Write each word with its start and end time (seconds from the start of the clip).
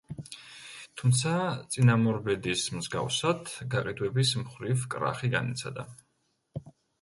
თუმცა 1.01 1.33
წინამორბედის 1.75 2.63
მსგავსად, 2.77 3.51
გაყიდვების 3.75 4.33
მხრივ 4.41 4.89
კრახი 4.95 5.31
განიცადა. 5.37 5.87